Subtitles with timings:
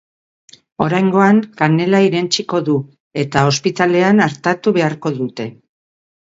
[0.85, 2.77] Oraingoan, kanela irentsiko du,
[3.25, 5.49] eta ospitalean artatu beharko dute.